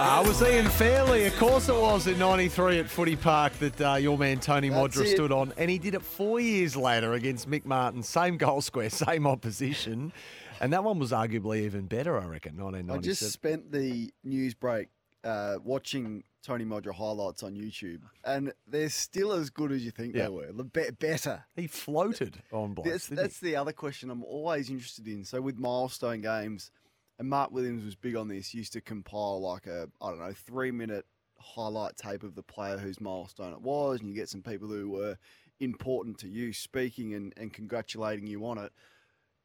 [0.00, 3.94] Uh, was Ian Fairley, of course it was in 93 at Footy Park that uh,
[3.96, 5.52] your man Tony Modra stood on.
[5.56, 8.04] And he did it four years later against Mick Martin.
[8.04, 10.12] Same goal square, same opposition.
[10.60, 14.86] And that one was arguably even better, I reckon, I just spent the news break
[15.24, 20.14] uh, watching Tony Modra highlights on YouTube, and they're still as good as you think
[20.14, 20.24] Yeah.
[20.24, 20.52] they were.
[20.52, 21.44] The be- better.
[21.56, 25.24] He floated on blokes, That's, that's the other question I'm always interested in.
[25.24, 26.70] So with milestone games,
[27.18, 30.32] and Mark Williams was big on this, used to compile like a I don't know
[30.32, 31.06] three minute
[31.38, 34.90] highlight tape of the player whose milestone it was, and you get some people who
[34.90, 35.16] were
[35.60, 38.72] important to you speaking and, and congratulating you on it.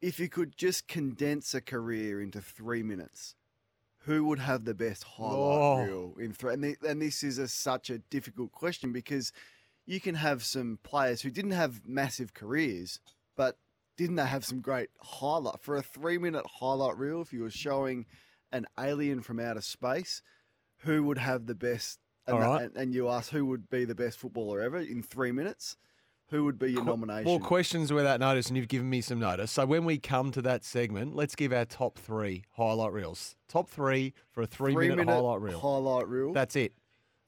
[0.00, 3.36] If you could just condense a career into three minutes,
[3.98, 5.82] who would have the best highlight Oh.
[5.82, 6.52] reel in three?
[6.52, 9.32] And, thi- and this is a, such a difficult question because
[9.86, 13.00] you can have some players who didn't have massive careers,
[13.36, 13.58] but
[13.96, 17.20] didn't they have some great highlight for a three minute highlight reel?
[17.20, 18.06] If you were showing
[18.52, 20.22] an alien from outer space,
[20.78, 21.98] who would have the best?
[22.26, 25.02] And, All that- and, and you ask who would be the best footballer ever in
[25.02, 25.76] three minutes.
[26.30, 27.24] Who would be your nomination?
[27.26, 29.50] More questions without notice, and you've given me some notice.
[29.52, 33.36] So when we come to that segment, let's give our top three highlight reels.
[33.46, 35.60] Top three for a three-minute Three-minute highlight reel.
[35.60, 36.32] Highlight reel.
[36.32, 36.72] That's it.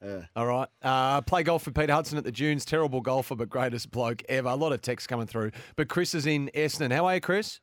[0.03, 0.21] Yeah.
[0.35, 0.67] All right.
[0.81, 2.65] Uh, play golf with Peter Hudson at the Dunes.
[2.65, 4.49] Terrible golfer, but greatest bloke ever.
[4.49, 5.51] A lot of texts coming through.
[5.75, 6.91] But Chris is in Essendon.
[6.91, 7.59] How are you, Chris?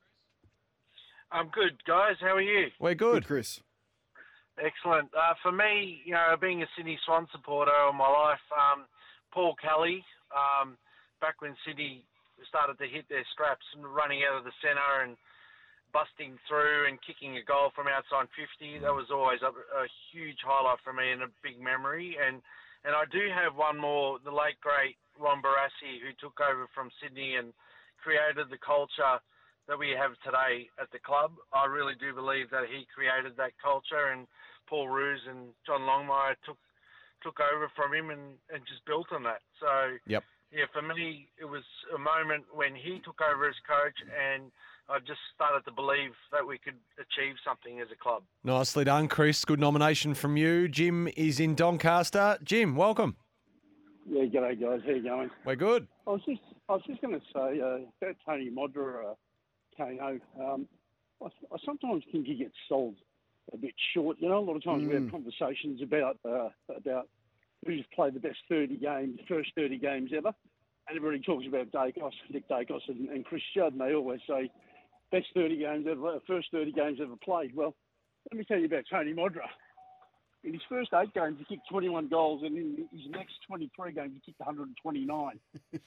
[1.30, 2.16] I'm good, guys.
[2.20, 2.68] How are you?
[2.80, 3.26] We're good.
[3.26, 3.60] Chris.
[4.58, 5.10] Excellent.
[5.14, 8.84] Uh, for me, you know, being a Sydney Swan supporter all my life, um,
[9.32, 10.76] Paul Kelly, um,
[11.20, 12.04] back when Sydney
[12.48, 15.16] started to hit their straps and running out of the centre and
[15.94, 20.43] busting through and kicking a goal from outside 50, that was always a, a huge
[20.43, 22.19] highlight for me and a big memory.
[22.19, 22.43] And
[22.84, 26.93] and I do have one more, the late great Ron Barassi, who took over from
[27.00, 27.56] Sydney and
[27.97, 29.16] created the culture
[29.65, 31.32] that we have today at the club.
[31.56, 34.28] I really do believe that he created that culture, and
[34.69, 36.61] Paul Roos and John Longmire took
[37.25, 39.41] took over from him and, and just built on that.
[39.56, 40.21] So Yep.
[40.53, 41.65] yeah, for me, it was
[41.97, 44.53] a moment when he took over as coach, and
[44.88, 48.22] I just started to believe that we could achieve something as a club.
[48.44, 49.44] Nicely done, Chris.
[49.44, 50.68] Good nomination from you.
[50.68, 52.38] Jim is in Doncaster.
[52.44, 53.16] Jim, welcome.
[54.06, 54.80] Yeah, g'day guys.
[54.84, 55.30] How you going?
[55.46, 55.88] We're good.
[56.06, 59.14] I was just, I was just going to say uh, about Tony Modra, uh,
[59.76, 60.20] Kano.
[60.38, 60.68] Um,
[61.22, 62.96] I, I sometimes think he gets sold
[63.54, 64.18] a bit short.
[64.20, 65.10] You know, a lot of times we have Mm.
[65.10, 67.08] conversations about uh, about
[67.66, 70.34] who's played the best thirty games, first thirty games ever,
[70.88, 74.50] and everybody talks about Daicos, Nick Daicos, and, and Chris Judd, and they always say
[75.14, 77.54] best thirty games ever, uh, first thirty games ever played.
[77.54, 77.75] Well,
[78.30, 79.47] let me tell you about Tony Modra.
[80.42, 84.12] In his first eight games, he kicked 21 goals, and in his next 23 games,
[84.14, 85.41] he kicked 129.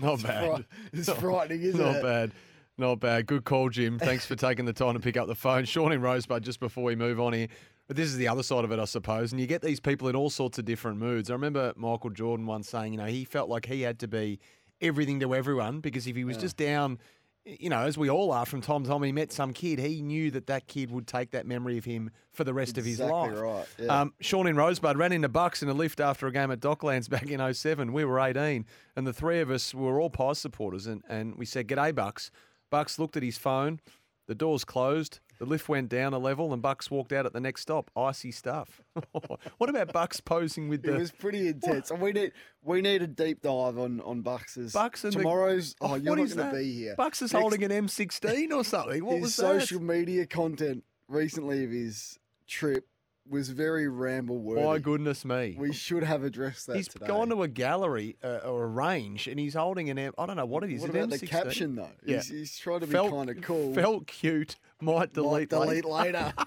[0.00, 0.54] Not It's bad.
[0.56, 1.92] fri- it's frightening, isn't Not it?
[1.94, 2.32] Not bad.
[2.78, 3.26] Not bad.
[3.26, 3.98] Good call, Jim.
[3.98, 5.64] Thanks for taking the time to pick up the phone.
[5.64, 7.48] Sean in Rosebud, just before we move on here.
[7.88, 9.32] But this is the other side of it, I suppose.
[9.32, 11.30] And you get these people in all sorts of different moods.
[11.30, 14.38] I remember Michael Jordan once saying, you know, he felt like he had to be
[14.84, 16.42] everything to everyone because if he was Yeah.
[16.42, 16.98] just down,
[17.44, 20.00] you know, as we all are from time to time, he met some kid, he
[20.00, 23.00] knew that that kid would take that memory of him for the rest of his
[23.00, 23.38] Exactly life.
[23.38, 24.00] right, yeah.
[24.00, 27.08] Um, Sean in Rosebud ran into Bucks in a lift after a game at Docklands
[27.10, 27.92] back in 07.
[27.92, 28.64] We were 18,
[28.96, 32.30] and the three of us were all Pies supporters, and, and we said, G'day, Bucks.
[32.70, 33.78] Bucks looked at his phone,
[34.26, 37.40] the doors closed, the lift went down a level, and Bucks walked out at the
[37.40, 37.90] next stop.
[37.96, 38.80] Icy stuff.
[39.58, 40.94] what about Bucks posing with the?
[40.94, 41.90] It was pretty intense.
[41.90, 42.32] And we need
[42.62, 45.74] we need a deep dive on on Bucks's Bucks and tomorrow's.
[45.80, 46.94] Oh, oh, you're not going to be here.
[46.96, 49.04] Bucks is Next- holding an M16 or something.
[49.04, 49.60] What his was that?
[49.60, 52.86] social media content recently of his trip
[53.28, 54.62] was very ramble worthy.
[54.62, 55.56] My goodness me.
[55.58, 57.06] We should have addressed that He's today.
[57.06, 60.12] gone to a gallery uh, or a range and he's holding an M.
[60.18, 60.82] I don't know what it is.
[60.82, 61.28] What about the M16?
[61.28, 61.90] caption though?
[62.04, 62.16] Yeah.
[62.16, 63.74] He's, he's trying to be kind of cool.
[63.74, 64.56] Felt cute.
[64.80, 66.18] Might delete, Might delete later.
[66.18, 66.32] later.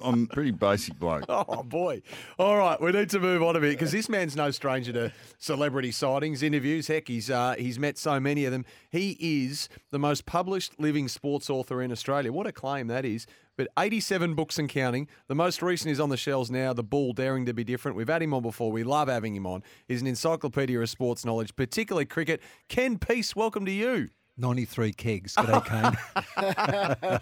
[0.00, 1.24] I'm pretty basic bloke.
[1.46, 2.02] Oh boy!
[2.38, 5.12] All right, we need to move on a bit because this man's no stranger to
[5.38, 6.86] celebrity sightings, interviews.
[6.86, 8.64] Heck, he's uh, he's met so many of them.
[8.90, 12.32] He is the most published living sports author in Australia.
[12.32, 13.26] What a claim that is!
[13.56, 15.08] But 87 books and counting.
[15.28, 16.72] The most recent is on the shelves now.
[16.72, 17.96] The Bull, Daring to Be Different.
[17.96, 18.72] We've had him on before.
[18.72, 19.62] We love having him on.
[19.86, 22.40] He's an encyclopedia of sports knowledge, particularly cricket.
[22.68, 24.08] Ken Piesse, welcome to you.
[24.36, 25.34] 93 kegs.
[25.36, 25.64] G'day,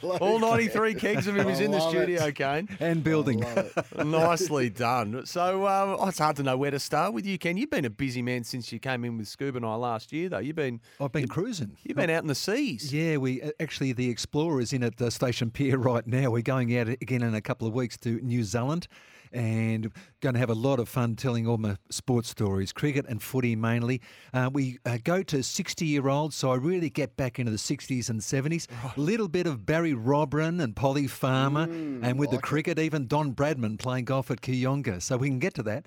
[0.01, 0.19] Kane.
[0.21, 1.99] All 93 kegs of him is in the love it.
[1.99, 2.69] studio, Kane.
[2.81, 3.45] and building.
[4.05, 5.27] Nicely done.
[5.27, 7.57] So um, oh, it's hard to know where to start with you, Ken.
[7.59, 10.31] You've been a busy man since you came in with Scuba and I last year,
[10.31, 10.39] though.
[10.39, 11.77] You've been I've been cruising.
[11.83, 12.93] you've been out in the seas.
[12.93, 16.31] Yeah, we actually the Explorer's in at the Station Pier right now.
[16.31, 18.89] We're going out again in a couple of weeks to New Zealand,
[19.33, 19.91] and
[20.21, 23.57] going to have a lot of fun telling all my sports stories, cricket and footy
[23.57, 24.01] mainly.
[24.33, 28.23] Uh, we uh, go to sixty-year-olds, so I really get back into the sixties and
[28.23, 28.69] seventies.
[28.97, 33.35] A little bit of Barrie Robran and Polly Farmer, and with the cricket, even Don
[33.35, 35.01] Bradman playing golf at Kooyonga.
[35.03, 35.87] So we can get to that.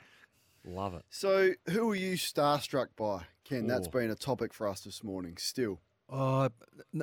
[0.67, 1.03] Love it.
[1.11, 3.67] So, who are you starstruck by, Ken?
[3.67, 5.37] That's been a topic for us this morning.
[5.37, 6.49] Still, Oh,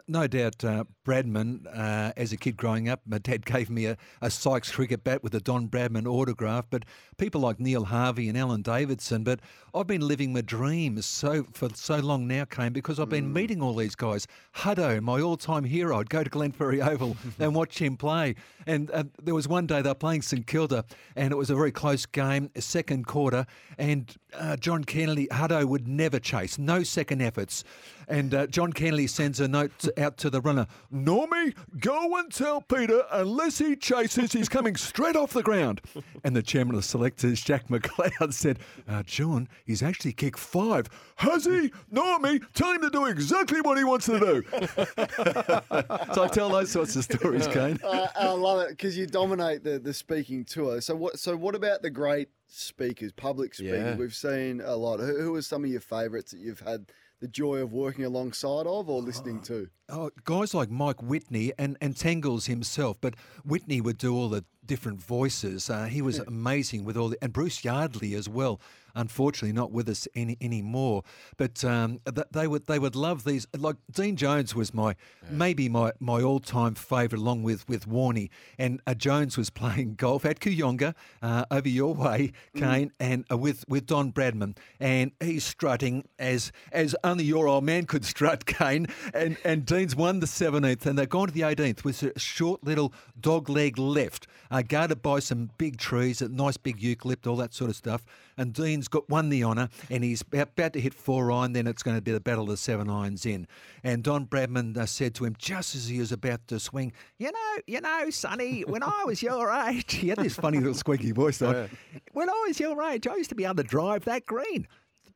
[0.07, 1.67] no doubt, uh, Bradman.
[1.67, 5.25] Uh, as a kid growing up, my dad gave me a, a Sykes cricket bat
[5.25, 6.67] with a Don Bradman autograph.
[6.71, 6.85] But
[7.19, 9.25] people like Neil Harvey and Alan Davidson.
[9.25, 9.41] But
[9.75, 13.61] I've been living my dreams so for so long now, Kane, because I've been meeting
[13.61, 14.29] all these guys.
[14.57, 15.99] Hutto, my all-time hero.
[15.99, 18.37] I'd go to Glenferrie Oval and watch him play.
[18.67, 20.85] And uh, there was one day they were playing St Kilda,
[21.17, 23.47] and it was a very close game, second quarter.
[23.79, 27.65] And uh, John Kennedy, Hutto would never chase, no second efforts.
[28.09, 32.31] And uh, John Kennedy sends a note to- out to the runner Normie, go and
[32.33, 35.81] tell Peter, unless he chases, he's coming straight off the ground.
[36.25, 38.59] And the chairman of the selectors, Jack McLeod, said,
[38.89, 40.89] uh, John, he's actually kicked five.
[41.17, 41.73] Has he?
[41.93, 44.43] Normie, tell him to do exactly what he wants to do.
[46.15, 47.79] so I tell those sorts of stories, Kane.
[47.85, 50.81] uh, I love it because you dominate the, the speaking tour.
[50.81, 51.19] So, what?
[51.19, 53.81] So, what about the great speakers, public speakers?
[53.81, 53.97] Yeah.
[53.97, 55.01] We've seen a lot.
[55.01, 56.87] Who, who are some of your favourites that you've had
[57.21, 59.69] the joy of working alongside of or listening oh, to?
[59.89, 63.15] Oh, guys like Mike Whitney and, and Tangles himself, but
[63.45, 65.69] Whitney would do all the different voices.
[65.69, 68.61] Uh, he was amazing with all the, and Bruce Yardley as well.
[68.95, 71.03] Unfortunately, not with us any anymore.
[71.39, 73.47] But um, th- they would they would love these.
[73.57, 74.97] Like Dean Jones was my
[75.31, 78.29] maybe my, my all time favourite, along with with Warney.
[78.59, 83.39] And uh, Jones was playing golf at Kooyonga uh, over your way, Kane, and uh,
[83.39, 88.45] with with Don Bradman, and he's strutting as as only your old man could strut,
[88.59, 88.89] Kane.
[89.15, 92.63] And and Dean's won the seventeenth, and they've gone to the eighteenth with a short
[92.63, 97.37] little dog leg left, uh, guarded by some big trees, a nice big eucalypt, all
[97.37, 98.05] that sort of stuff.
[98.37, 101.55] And Dean's got won the honour, and he's about, to hit four iron.
[101.55, 103.49] Then it's going to be the battle of the seven irons in.
[103.83, 107.33] And Don Bradman uh, said to him just as he was about to swing, "You
[107.33, 111.13] know, you know, Sonny, when I was your age, he had this funny little squeaky
[111.13, 111.39] voice.
[111.39, 111.69] Though.
[112.13, 114.69] When I was your age, I used to be able to drive that green."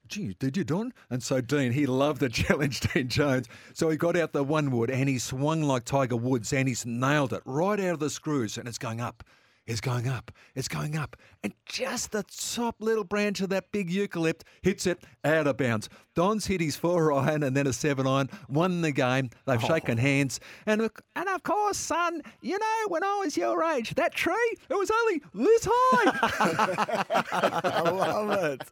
[0.08, 0.92] Gee, did you, Don?
[1.10, 3.48] And so Dean, he loved the challenge, Dean Jones.
[3.74, 6.86] So he got out the one wood and he swung like Tiger Woods and he's
[6.86, 9.24] nailed it right out of the screws and it's going up.
[9.66, 10.30] It's going up.
[10.54, 11.16] It's going up.
[11.42, 15.88] And just the top little branch of that big eucalypt hits it out of bounds.
[16.14, 19.28] Don's hit his four iron and then a seven iron, won the game.
[19.44, 20.38] They've shaken hands.
[20.66, 24.34] And, of- and of course, son, you know, when I was your age, that tree,
[24.70, 27.16] it was only this high.
[27.32, 28.62] I love it.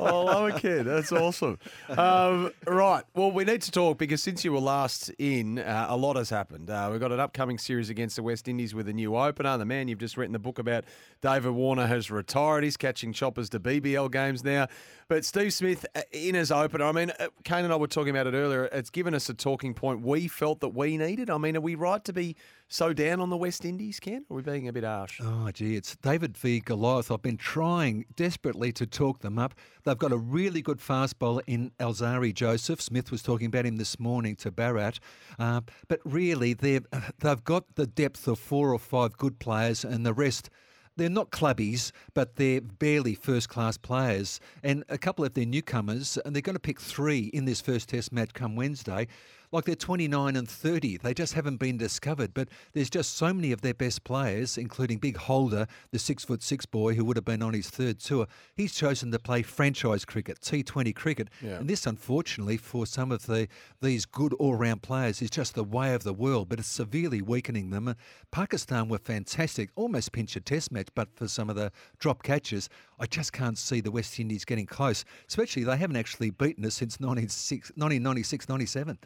[0.00, 0.86] I love it, kid.
[0.86, 1.58] That's awesome.
[1.90, 3.04] Um, right.
[3.14, 6.30] Well, we need to talk because since you were last in, uh, a lot has
[6.30, 6.70] happened.
[6.70, 9.56] Uh, we've got an upcoming series against the West Indies with a new opener.
[9.58, 10.84] The man you've just written the book about,
[11.20, 12.64] David Warner, has retired.
[12.64, 14.68] He's catching choppers to BBL games now.
[15.08, 18.10] But Steve Smith uh, in his opener, I mean, uh, Kane and I were talking
[18.10, 18.64] about it earlier.
[18.66, 21.30] It's given us a talking point we felt that we needed.
[21.30, 22.36] I mean, are we right to be
[22.72, 24.24] so down on the West Indies, Ken?
[24.30, 25.20] Or are we being a bit harsh?
[25.20, 27.10] Oh, gee, it's David v Goliath.
[27.10, 29.54] I've been trying desperately to talk them up.
[29.84, 32.80] They've got a really good fast bowler in Alzarri Joseph.
[32.80, 35.00] Smith was talking about him this morning to Barat.
[35.36, 36.86] Uh, but really, they've,
[37.18, 40.48] they've got the depth of four or five good players, and the rest.
[40.96, 44.38] They're not clubbies, but they're barely first class players.
[44.62, 47.88] And a couple of their newcomers, and they're going to pick three in this first
[47.88, 49.08] test match come Wednesday.
[49.52, 50.98] Like they're 29 and 30.
[50.98, 52.32] They just haven't been discovered.
[52.34, 56.42] But there's just so many of their best players, including Big Holder, the six foot
[56.42, 58.26] six boy who would have been on his third tour.
[58.54, 61.28] He's chosen to play franchise cricket, T20 cricket.
[61.42, 61.56] Yeah.
[61.56, 63.48] And this, unfortunately, for some of the
[63.80, 66.48] these good all round players, is just the way of the world.
[66.48, 67.94] But it's severely weakening them.
[68.30, 72.68] Pakistan were fantastic, almost pinch a test match, but for some of the drop catches,
[72.98, 75.04] I just can't see the West Indies getting close.
[75.28, 78.98] Especially they haven't actually beaten us since 1996 1996 97.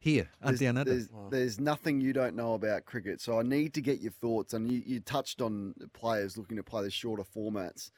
[0.00, 0.92] Here, There's, down under.
[0.92, 4.52] there's, there's nothing you don't know about cricket, so I need to get your thoughts.
[4.52, 7.90] And you, you touched on players looking to play the shorter formats.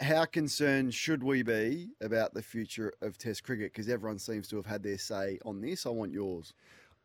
[0.00, 3.72] How concerned should we be about the future of Test cricket?
[3.72, 5.84] Because everyone seems to have had their say on this.
[5.84, 6.54] I want yours.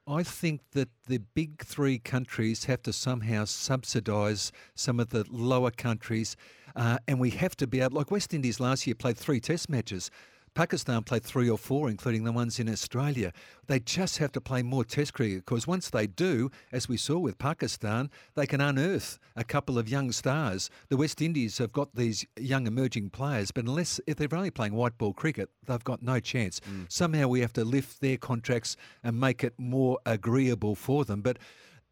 [0.07, 5.69] I think that the big three countries have to somehow subsidise some of the lower
[5.69, 6.35] countries,
[6.75, 7.97] uh, and we have to be able.
[7.97, 10.09] Like West Indies last year played three Test matches.
[10.53, 13.31] Pakistan played three or four, including the ones in Australia.
[13.67, 17.17] They just have to play more Test cricket because once they do, as we saw
[17.17, 20.69] with Pakistan, they can unearth a couple of young stars.
[20.89, 24.73] The West Indies have got these young emerging players, but unless if they're only playing
[24.73, 26.59] white ball cricket, they've got no chance.
[26.61, 26.91] Mm.
[26.91, 31.21] Somehow we have to lift their contracts and make it more agreeable for them.
[31.21, 31.37] But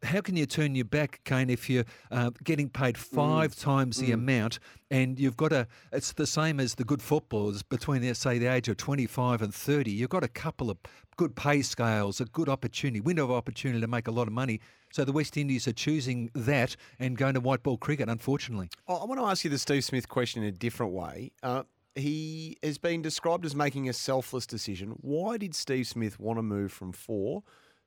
[0.02, 4.12] how can you turn your back, Kane, if you're uh, getting paid five times the
[4.12, 4.58] amount
[4.90, 8.68] and you've got a, it's the same as the good footballers between, say, the age
[8.68, 9.90] of 25 and 30.
[9.90, 10.78] You've got a couple of
[11.16, 14.60] good pay scales, a good opportunity, window of opportunity to make a lot of money.
[14.92, 18.70] So the West Indies are choosing that and going to white ball cricket, unfortunately.
[18.86, 21.32] I want to ask you the Steve Smith question in a different way.
[21.42, 21.64] Uh,
[21.94, 24.90] he has been described as making a selfless decision.
[25.00, 27.42] Why did Steve Smith want to move from four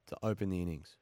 [0.07, 0.97] to open the innings?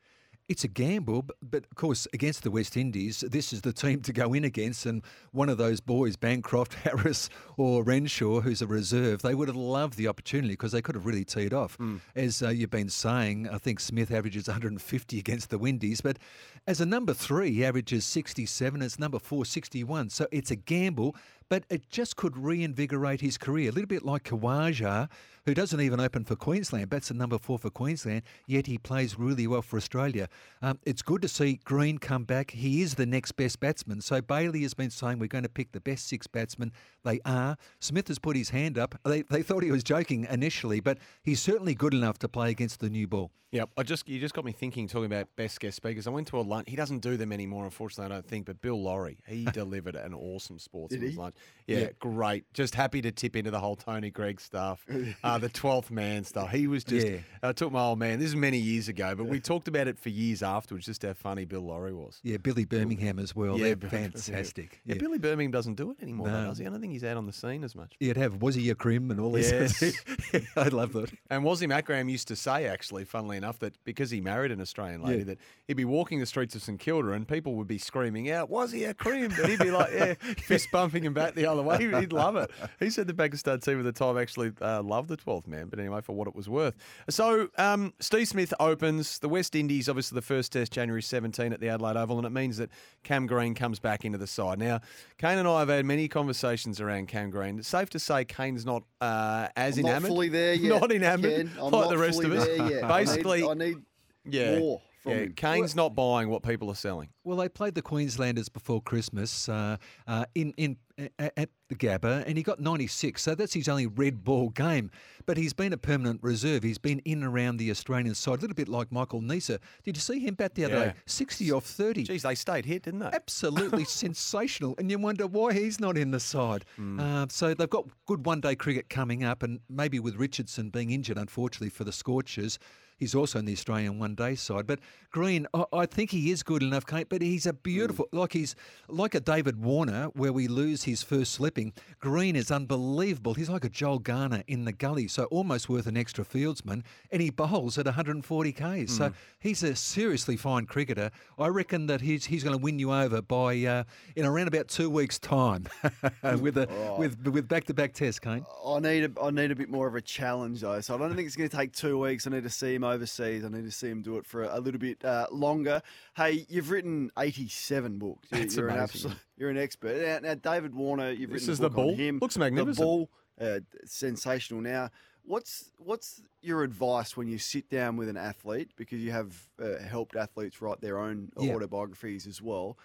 [0.49, 4.11] It's a gamble, but of course, against the West Indies, this is the team to
[4.11, 4.87] go in against.
[4.87, 9.55] And one of those boys, Bancroft, Harris, or Renshaw, who's a reserve, they would have
[9.55, 11.77] loved the opportunity because they could have really teed off.
[12.15, 16.17] As uh, you've been saying, I think Smith averages 150 against the Windies, but
[16.65, 18.81] as a number three, he averages 67.
[18.81, 20.09] As number four, 61.
[20.09, 21.15] So it's a gamble,
[21.49, 23.69] but it just could reinvigorate his career.
[23.69, 25.09] A little bit like Khawaja,
[25.45, 29.17] who doesn't even open for Queensland, bats at number four for Queensland, yet he plays
[29.17, 30.29] really well for Australia.
[30.61, 32.51] Um, it's good to see Green come back.
[32.51, 34.01] He is the next best batsman.
[34.01, 36.71] So Bailey has been saying we're going to pick the best six batsmen.
[37.03, 37.57] They are.
[37.79, 38.95] Smith has put his hand up.
[39.03, 42.79] They, they thought he was joking initially, but he's certainly good enough to play against
[42.79, 43.31] the new ball.
[43.51, 46.05] Yeah, I just you just got me thinking talking about best guest speakers.
[46.05, 46.69] I went to a lunch.
[46.69, 48.13] He doesn't do them anymore, unfortunately.
[48.13, 48.45] I don't think.
[48.45, 51.17] But Bill Lawry, he delivered an awesome sportsman's he?
[51.17, 51.35] lunch.
[51.67, 52.51] Yeah, great.
[52.51, 54.83] Just happy to tip into the whole Tony Greig stuff,
[55.23, 56.49] uh, the twelfth man stuff.
[56.49, 57.05] He was just.
[57.07, 57.17] Yeah.
[57.43, 58.17] I took my old man.
[58.17, 60.87] This is many years ago, but we talked about it for years afterwards.
[60.87, 62.21] Just how funny Bill Lawry was.
[62.23, 63.59] Yeah, Billy Birmingham as well.
[63.59, 64.81] Yeah, They're fantastic.
[64.83, 66.47] Yeah, Billy Birmingham doesn't do it anymore, though, No.
[66.49, 66.65] does he?
[66.65, 67.93] I don't think he's out on the scene as much.
[67.99, 69.51] You'd have Was he a crim and all this.
[69.81, 70.43] Yes.
[70.57, 71.11] I'd love that.
[71.29, 75.03] And Wasim Akram used to say, actually, funnily enough, that because he married an Australian
[75.03, 75.23] lady, Yeah.
[75.25, 78.49] that he'd be walking the streets of St Kilda and people would be screaming out,
[78.49, 81.61] "Was he a cream?" But he'd be like, "Yeah," fist bumping him back the other
[81.61, 81.77] way.
[81.99, 82.49] He'd love it.
[82.79, 85.79] He said the Pakistan team at the time actually uh, loved the 12th man, but
[85.79, 86.75] anyway, for what it was worth.
[87.09, 91.59] So um, Steve Smith opens the West Indies, obviously the first test January 17 at
[91.59, 92.69] the Adelaide Oval, and it means that
[93.03, 94.59] Cam Green comes back into the side.
[94.59, 94.81] Now,
[95.17, 97.59] Kane and I have had many conversations around Cam Green.
[97.59, 100.07] It's safe to say Kane's not uh, as I'm not enamoured.
[100.07, 100.79] fully there yet.
[100.79, 101.51] Not enamoured Ken.
[101.57, 102.47] I'm like not the rest fully of us.
[102.47, 102.83] there yet.
[102.83, 103.77] I need- Basically, I need,
[104.25, 105.25] yeah, more from yeah.
[105.35, 107.09] Kane's not buying what people are selling.
[107.23, 109.77] Well, they played the Queenslanders before Christmas uh,
[110.07, 110.77] uh, in in
[111.17, 113.21] at the Gabba, and he got 96.
[113.21, 114.91] So that's his only red ball game.
[115.25, 116.61] But he's been a permanent reserve.
[116.63, 119.59] He's been in and around the Australian side, a little bit like Michael Neser.
[119.85, 120.85] Did you see him bat the other Yeah.
[120.87, 120.93] day?
[121.05, 122.03] 60 off 30.
[122.03, 123.05] Geez, they stayed hit, didn't they?
[123.13, 126.65] Absolutely sensational, and you wonder why he's not in the side.
[126.99, 131.17] Uh, so they've got good one-day cricket coming up, and maybe with Richardson being injured,
[131.17, 132.59] unfortunately for the Scorchers,
[132.99, 134.67] he's also in the Australian one-day side.
[134.67, 134.79] But
[135.11, 137.09] Green, I, I think he is good enough, Kate.
[137.09, 138.55] But he's a beautiful, like he's
[138.87, 141.73] like a David Warner, where we lose his first slipping.
[141.99, 143.33] Green is unbelievable.
[143.33, 147.21] He's like a Joel Garner in the gully, so almost worth an extra fieldsman, and
[147.21, 148.95] he bowls at 140 k's.
[148.95, 151.11] So he's a seriously fine cricketer.
[151.37, 153.83] I reckon that he's he's going to win you over by uh,
[154.15, 155.65] in around about two weeks' time
[156.39, 158.45] with a with with back-to-back tests, Kane.
[158.65, 160.81] I need a, I need a bit more of a challenge though.
[160.81, 162.27] So I don't think it's going to take two weeks.
[162.27, 163.43] I need to see him overseas.
[163.45, 165.81] I need to see him do it for a, a little bit uh, longer.
[166.15, 168.27] Hey, you've written 87 books.
[168.31, 170.01] You- That's you're an absolute, you're an expert.
[170.01, 172.19] Now, now David Warner, you've This written a is The him.
[172.21, 172.77] Looks magnificent.
[172.77, 174.61] The bull, uh, sensational.
[174.61, 174.89] Now,
[175.23, 179.77] what's what's your advice when you sit down with an athlete because you have uh,
[179.87, 181.53] helped athletes write their own Yeah.
[181.55, 182.77] autobiographies as well?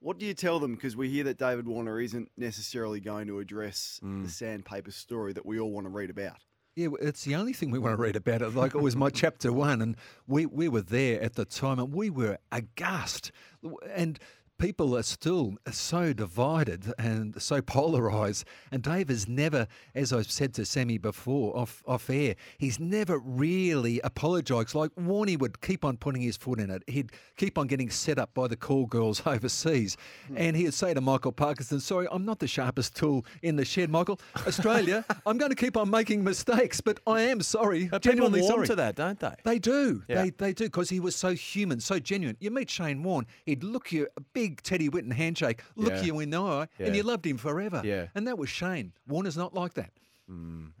[0.00, 0.74] What do you tell them?
[0.76, 4.22] Because we hear that David Warner isn't necessarily going to address Mm.
[4.22, 6.36] the sandpaper story that we all want to read about.
[6.78, 8.54] Yeah, it's the only thing we want to read about it.
[8.54, 9.96] Like it was my chapter one, and
[10.28, 13.32] we, we were there at the time, and we were aghast.
[13.92, 14.16] And
[14.58, 18.44] people are still so divided and so polarised.
[18.72, 23.18] And Dave has never, as I've said to Sammy before off off air, he's never
[23.18, 24.74] really apologised.
[24.74, 26.82] Like Warney would keep on putting his foot in it.
[26.86, 29.96] He'd keep on getting set up by the call girls overseas,
[30.26, 30.36] hmm.
[30.36, 33.90] and he'd say to Michael Parkinson, "Sorry, I'm not the sharpest tool in the shed,
[33.90, 34.20] Michael.
[34.46, 38.40] Australia, I'm going to keep on making mistakes, but I am sorry, But people genuinely
[38.42, 39.34] warm sorry." to that, don't they?
[39.44, 40.02] They do.
[40.08, 40.22] Yeah.
[40.22, 42.36] They they do because he was so human, so genuine.
[42.40, 46.02] You meet Shane Warne, he'd look you a big Teddy Whitten handshake, look Yeah.
[46.02, 46.86] you in the eye, Yeah.
[46.86, 47.82] and you loved him forever.
[47.84, 48.06] Yeah.
[48.14, 48.92] And that was Shane.
[49.06, 49.90] Warner's not like that.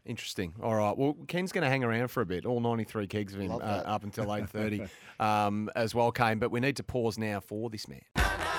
[0.04, 0.52] Interesting.
[0.62, 0.96] All right.
[0.96, 2.44] Well, Ken's going to hang around for a bit.
[2.44, 4.88] All 93 kegs of him uh, up until 8.30
[5.20, 6.38] um, as well, Kane.
[6.38, 8.02] But we need to pause now for this man.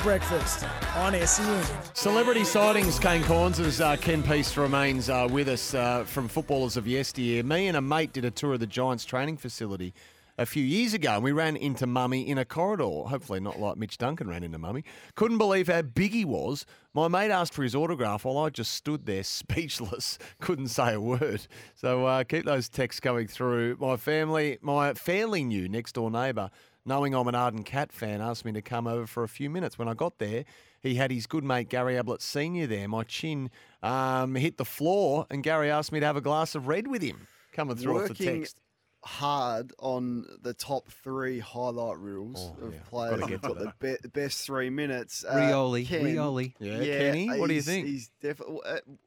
[0.02, 1.64] Breakfast on SEN.
[1.94, 6.78] Celebrity sightings, Kane Cornes, as uh, Ken Piesse remains uh, with us uh, from footballers
[6.78, 7.44] of yesteryear.
[7.44, 9.94] Me and a mate did a tour of the Giants training facility
[10.40, 13.04] a few years ago, and we ran into Mummy in a corridor.
[13.10, 14.86] Hopefully, not like Mitch Duncan ran into Mummy.
[15.16, 16.66] Couldn't believe how big he was.
[16.94, 21.02] My mate asked for his autograph while I just stood there speechless, couldn't say a
[21.02, 21.46] word.
[21.76, 23.76] So uh, keep those texts coming through.
[23.82, 26.50] My family, my fairly new next door neighbour,
[26.86, 29.78] knowing I'm an ardent cat fan, asked me to come over for a few minutes.
[29.78, 30.46] When I got there,
[30.82, 32.88] he had his good mate Gary Ablett Senior there.
[32.88, 33.52] My chin
[33.84, 37.02] um, hit the floor, and Gary asked me to have a glass of red with
[37.02, 37.28] him.
[37.52, 38.62] Coming through off the text.
[39.04, 42.80] Hard on the top three highlight reels Oh, of yeah.
[42.90, 45.24] players Gotta who've got the be- best three minutes.
[45.24, 46.54] Uh, Rioli, Ken- Rioli.
[46.60, 47.88] Yeah, Kenny, what do you think?
[47.88, 48.60] He's definitely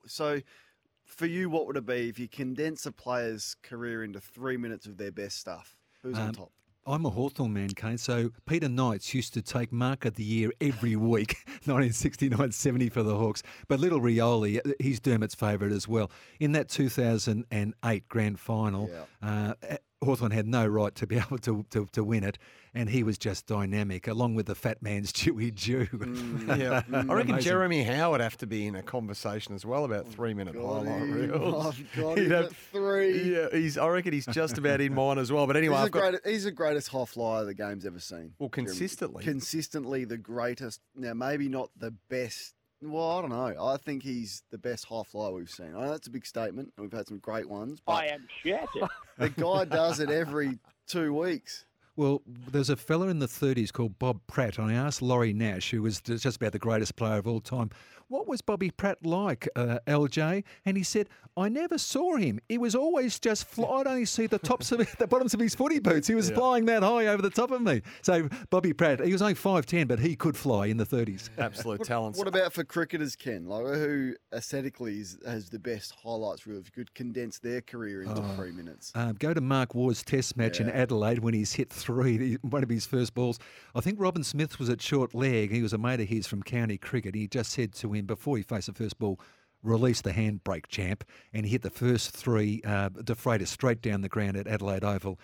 [0.07, 0.41] so.
[1.05, 4.87] For you, what would it be if you condense a player's career into three minutes
[4.87, 5.77] of their best stuff?
[6.03, 6.53] Who's on Um, top?
[6.85, 7.99] I'm a Hawthorn man, Kane.
[7.99, 11.37] So Peter Knights used to take Mark of the Year every week,
[11.67, 13.43] 1969-70 for the Hawks.
[13.69, 16.11] But little Rioli, he's Dermot's favourite as well.
[16.41, 18.91] In that 2008 grand final,
[19.23, 19.55] uh,
[20.03, 22.39] Hawthorn had no right to be able to, to, to win it,
[22.75, 25.87] and he was just dynamic, along with the fat man's Chewy Jew.
[25.87, 27.51] Mm, yeah, mm, I reckon Amazing.
[27.51, 30.63] Jeremy Howe would have to be in a conversation as well about three minute Got
[30.67, 31.13] highlight him.
[31.13, 31.55] reels.
[31.55, 33.35] Oh, I've got He'd have- three.
[33.35, 33.77] Yeah, he's.
[33.77, 35.47] I reckon he's just about in mine as well.
[35.47, 36.01] But anyway, he's, I've the got.
[36.01, 38.33] greatest, he's the greatest high flyer the game's ever seen.
[38.39, 38.69] Well, Jeremy.
[38.71, 39.25] consistently.
[39.25, 40.81] Consistently the greatest.
[40.95, 42.55] Now, maybe not the best.
[42.85, 43.65] Well, I don't know.
[43.65, 45.69] I think he's the best high flyer we've seen.
[45.77, 46.73] I know that's a big statement.
[46.77, 48.89] and We've had some great ones, but am shattered.
[49.19, 51.65] the guy does it every two weeks.
[51.95, 55.71] Well, there's a fella in the 30s called Bob Pratt, and I asked Laurie Nash,
[55.71, 57.71] who was just about the greatest player of all time,
[58.13, 60.45] what was Bobby Pratt like, uh, LJ?
[60.67, 62.41] And he said, I never saw him.
[62.49, 63.67] He was always just fly.
[63.81, 66.07] I'd only see the tops of the bottoms of his footy boots.
[66.07, 67.81] He was flying that high over the top of me.
[68.03, 71.31] So Bobby Pratt, he was only 5'10", but he could fly in the 30s.
[71.39, 72.19] Absolute talents.
[72.19, 73.47] What about for cricketers, Ken?
[73.47, 76.59] Like who aesthetically is, has the best highlights reel?
[76.59, 78.37] If you could condense their career into Oh.
[78.37, 78.93] three minutes.
[78.95, 82.69] Um, go to Mark Waugh's test match in Adelaide when he's hit three, one of
[82.69, 83.39] his first balls.
[83.75, 85.51] I think Robin Smith was at short leg.
[85.51, 87.15] He was a mate of his from county cricket.
[87.15, 89.21] He just said to him before he faced the first ball,
[89.63, 91.05] release the handbrake, champ.
[91.33, 92.91] And he hit the first three uh,
[93.45, 95.19] straight down the ground at Adelaide Oval.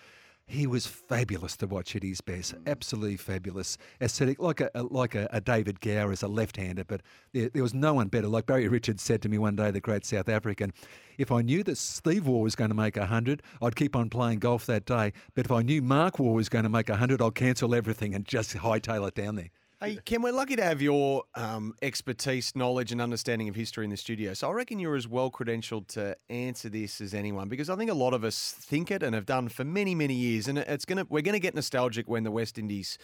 [0.51, 5.13] He was fabulous to watch at his best, absolutely fabulous, aesthetic, like a, a- like
[5.13, 6.85] a, a David Gower as a left-hander.
[6.85, 7.01] But
[7.33, 8.25] there, there was no one better.
[8.27, 10.73] Like Barry Richards said to me one day, the great South African,
[11.19, 14.39] if I knew that Steve Waugh was going to make hundred, I'd keep on playing
[14.39, 15.13] golf that day.
[15.35, 18.25] But if I knew Mark Waugh was going to make hundred, I'd cancel everything and
[18.25, 19.51] just hightail it down there.
[19.81, 23.91] Hey, Ken, we're lucky to have your um, expertise, knowledge, and understanding of history in
[23.91, 24.33] the studio.
[24.33, 27.89] So I reckon you're as well credentialed to answer this as anyone because I think
[27.89, 30.49] a lot of us think it and have done for many, many years.
[30.49, 32.97] And it's gonna we're gonna get nostalgic when the West Indies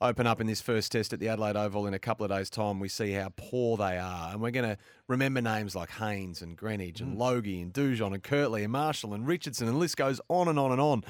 [0.00, 2.50] open up in this first test at the Adelaide Oval in a couple of days'
[2.50, 2.78] time.
[2.78, 7.00] We see how poor they are, and we're gonna remember names like Haynes and Greenidge
[7.00, 10.46] and Logie and Dujon and Curtly and Marshall and Richardson, and the list goes on
[10.46, 11.02] and on and on.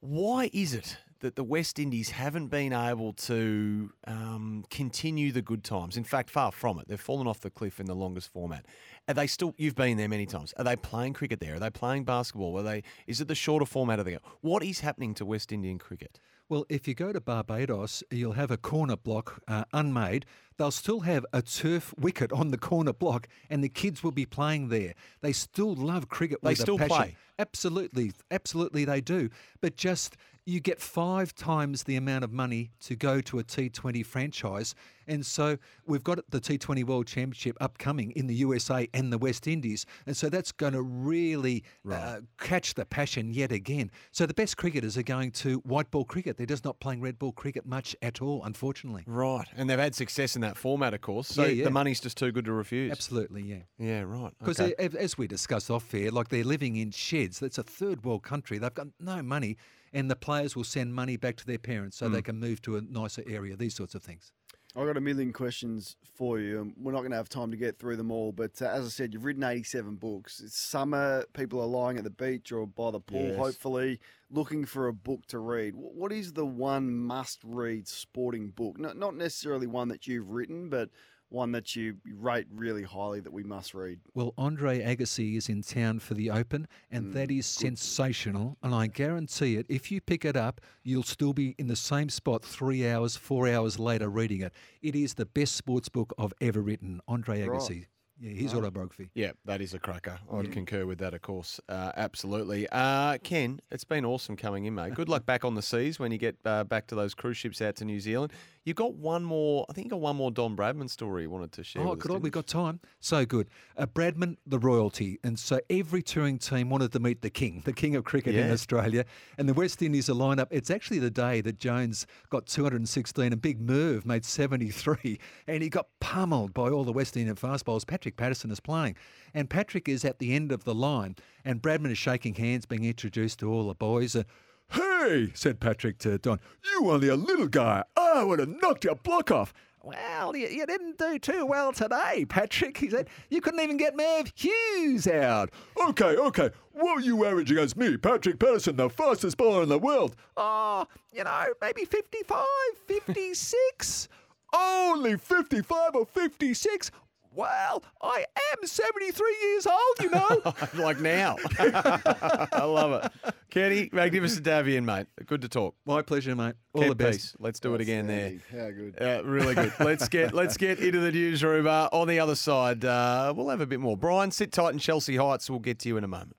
[0.00, 5.64] Why is it that the West Indies haven't been able to um, continue the good
[5.64, 5.96] times?
[5.96, 6.88] In fact, far from it.
[6.88, 8.66] They've fallen off the cliff in the longest format.
[9.08, 9.54] Are they still?
[9.56, 10.52] You've been there many times.
[10.58, 11.54] Are they playing cricket there?
[11.54, 12.58] Are they playing basketball?
[12.58, 12.82] Are they?
[13.06, 14.20] Is it the shorter format of the game?
[14.42, 16.20] What is happening to West Indian cricket?
[16.48, 20.26] Well, if you go to Barbados, you'll have a corner block uh, unmade.
[20.58, 24.26] They'll still have a turf wicket on the corner block, and the kids will be
[24.26, 24.92] playing there.
[25.22, 26.40] They still love cricket.
[26.42, 26.94] They with still passion.
[26.94, 27.16] play?
[27.38, 29.30] Absolutely, absolutely, they do.
[29.62, 34.04] But just you get five times the amount of money to go to a T20
[34.04, 34.74] franchise,
[35.06, 39.46] and so we've got the T20 World Championship upcoming in the USA and the West
[39.46, 43.90] Indies, and so that's going to really uh, catch the passion yet again.
[44.10, 46.36] So the best cricketers are going to white ball cricket.
[46.36, 49.04] They're just not playing red ball cricket much at all, unfortunately.
[49.06, 51.28] Right, and they've had success in that format, of course.
[51.28, 51.64] So Yeah, yeah.
[51.64, 52.90] the money's just too good to refuse.
[52.90, 53.62] Absolutely, yeah.
[53.78, 54.32] Yeah, right.
[54.38, 54.74] Because okay.
[54.98, 57.38] as we discussed off here, like they're living in sheds.
[57.38, 58.58] That's a third world country.
[58.58, 59.56] They've got no money,
[59.92, 62.14] and the players will send money back to their parents so Hmm.
[62.14, 63.56] they can move to a nicer area.
[63.56, 64.32] These sorts of things.
[64.74, 67.58] I've got a million questions for you, and we're not going to have time to
[67.58, 68.32] get through them all.
[68.32, 70.40] But uh, as I said, you've written 87 books.
[70.40, 73.36] It's summer, people are lying at the beach or by the pool, Yes.
[73.36, 74.00] hopefully,
[74.30, 75.74] looking for a book to read.
[75.76, 78.78] What is the one must read sporting book?
[78.78, 80.88] Not, not necessarily one that you've written, but
[81.32, 83.98] one that you rate really highly that we must read.
[84.14, 88.56] Well, Andre Agassi is in town for the Open, and that mm, is sensational.
[88.62, 92.08] And I guarantee it, if you pick it up, you'll still be in the same
[92.08, 94.52] spot three hours, four hours later reading it.
[94.82, 97.00] It is the best sports book I've ever written.
[97.08, 97.42] Andre
[97.78, 97.86] Right.
[98.22, 99.10] Yeah, his autobiography.
[99.14, 100.16] Yeah, that is a cracker.
[100.32, 101.60] I'd concur with that, of course.
[101.68, 102.68] Uh, absolutely.
[102.70, 104.94] Uh, Ken, it's been awesome coming in, mate.
[104.94, 107.60] Good luck back on the seas when you get uh, back to those cruise ships
[107.60, 108.32] out to New Zealand.
[108.64, 111.50] You've got one more, I think you got one more Don Bradman story you wanted
[111.52, 111.82] to share.
[111.82, 112.22] Oh, us, good.
[112.22, 112.78] we got time.
[113.00, 113.48] So good.
[113.76, 115.18] Uh, Bradman, the royalty.
[115.24, 118.52] And so every touring team wanted to meet the king, the king of cricket in
[118.52, 119.04] Australia.
[119.36, 120.46] And the West Indies are lined up.
[120.52, 125.18] It's actually the day that Jones got 216 and Big Merv made 73.
[125.48, 127.84] And he got pummeled by all the West Indian fast bowlers.
[127.84, 128.96] Patrick Patterson is playing.
[129.34, 131.16] And Patrick is at the end of the line.
[131.44, 134.14] And Bradman is shaking hands, being introduced to all the boys.
[134.14, 134.24] Uh,
[134.72, 137.84] Hey, said Patrick to Don, you only a little guy.
[137.94, 139.52] I would have knocked your block off.
[139.82, 142.78] Well, you, you didn't do too well today, Patrick.
[142.78, 145.50] He said, You couldn't even get Merv Hughes out.
[145.88, 146.50] Okay, okay.
[146.70, 150.16] What are you averaging against me, Patrick Patterson, the fastest bowler in the world?
[150.38, 152.46] Oh, you know, maybe 55,
[152.86, 154.08] 56.
[154.54, 156.90] Only 55 or 56?
[157.34, 160.54] Well, I am 73 years old, you know.
[160.84, 161.36] like now.
[161.58, 163.34] I love it.
[163.48, 165.06] Kenny, magnificent to have you in, mate.
[165.26, 165.74] Good to talk.
[165.86, 166.54] My pleasure, mate.
[166.74, 167.18] All Keep the best.
[167.18, 167.36] peace.
[167.38, 168.34] Let's do it again there.
[168.50, 169.00] How good.
[169.00, 169.72] Uh, really good.
[169.80, 171.66] Let's get let's get into the newsroom.
[171.66, 173.96] Uh, on the other side, uh, we'll have a bit more.
[173.96, 175.48] Brian, sit tight in Chelsea Heights.
[175.50, 176.36] We'll get to you in a moment.